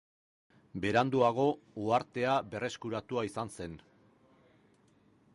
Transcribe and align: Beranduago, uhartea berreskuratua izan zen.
Beranduago, 0.85 1.43
uhartea 1.83 2.37
berreskuratua 2.53 3.25
izan 3.27 3.53
zen. 3.57 3.77